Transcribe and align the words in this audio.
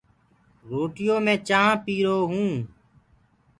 روٽيو 0.69 1.15
مين 1.25 1.39
چآنه 1.47 1.79
پيهرون 1.83 2.51